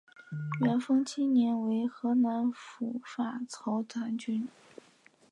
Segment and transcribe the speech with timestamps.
[0.63, 4.47] 元丰七年为河南府法曹参军。